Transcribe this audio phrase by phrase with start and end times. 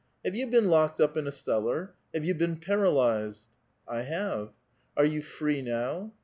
[0.25, 1.93] Have you been locked up in a cellar?
[2.11, 3.43] Have you been paralyzed?"
[3.87, 4.49] ''I have."
[4.97, 6.11] '•Are vou free now?"